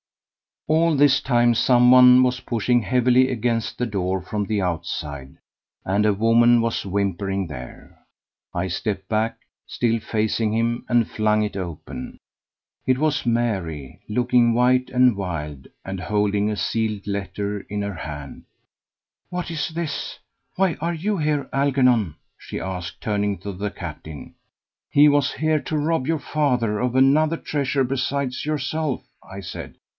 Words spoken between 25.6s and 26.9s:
to rob your father